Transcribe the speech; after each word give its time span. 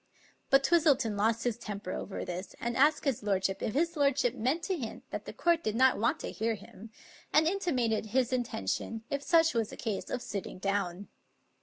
But 0.49 0.63
Twistleton 0.63 1.15
lost 1.15 1.43
his 1.43 1.59
temper 1.59 1.91
over 1.91 2.25
this, 2.25 2.55
and 2.59 2.75
asked 2.75 3.05
his 3.05 3.21
lord 3.21 3.45
ship 3.45 3.61
if 3.61 3.75
his 3.75 3.95
lordship 3.95 4.33
meant 4.33 4.63
to 4.63 4.75
hint 4.75 5.03
that 5.11 5.25
the 5.25 5.31
court 5.31 5.63
did 5.63 5.75
not 5.75 5.99
want 5.99 6.19
to 6.21 6.31
hear 6.31 6.55
him; 6.55 6.89
and 7.31 7.45
intimated 7.47 8.07
his 8.07 8.33
intention, 8.33 9.03
if 9.11 9.21
such 9.21 9.53
was 9.53 9.69
the 9.69 9.77
case, 9.77 10.09
of 10.09 10.23
sitting 10.23 10.57
down. 10.57 11.07